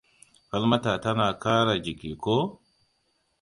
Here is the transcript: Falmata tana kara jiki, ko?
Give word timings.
Falmata 0.49 0.93
tana 1.03 1.27
kara 1.43 1.75
jiki, 1.83 2.11
ko? 2.25 2.37